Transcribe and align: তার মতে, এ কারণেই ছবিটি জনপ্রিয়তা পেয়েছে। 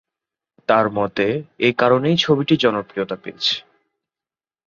তার 0.69 0.85
মতে, 0.89 1.27
এ 1.59 1.69
কারণেই 1.77 2.17
ছবিটি 2.17 2.53
জনপ্রিয়তা 2.57 3.15
পেয়েছে। 3.15 3.55